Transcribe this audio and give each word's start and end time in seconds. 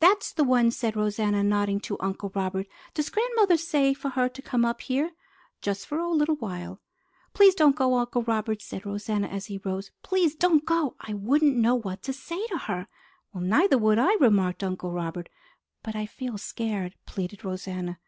"That's 0.00 0.32
the 0.32 0.42
one!" 0.42 0.72
said 0.72 0.96
Rosanna, 0.96 1.44
nodding 1.44 1.78
to 1.82 1.96
Uncle 2.00 2.32
Robert. 2.34 2.66
"Does 2.92 3.08
grandmother 3.08 3.56
say 3.56 3.94
for 3.94 4.08
her 4.08 4.28
to 4.28 4.42
come 4.42 4.64
up 4.64 4.80
here?" 4.80 5.12
"Just 5.62 5.86
for 5.86 6.00
a 6.00 6.10
little 6.10 6.34
while." 6.34 6.80
"Please 7.34 7.54
don't 7.54 7.76
go, 7.76 7.94
Uncle 7.94 8.24
Robert," 8.24 8.60
said 8.60 8.84
Rosanna 8.84 9.28
as 9.28 9.46
he 9.46 9.58
rose. 9.58 9.92
"Please 10.02 10.34
don't 10.34 10.64
go! 10.64 10.96
I 10.98 11.14
wouldn't 11.14 11.54
know 11.56 11.76
what 11.76 12.02
to 12.02 12.12
say 12.12 12.44
to 12.48 12.58
her." 12.66 12.88
"Neither 13.32 13.78
would 13.78 14.00
I," 14.00 14.14
remarked 14.16 14.64
Uncle 14.64 14.90
Robert. 14.90 15.28
"But 15.84 15.94
I 15.94 16.06
feel 16.06 16.36
scared!" 16.36 16.96
pleaded 17.06 17.44
Rosanna. 17.44 18.00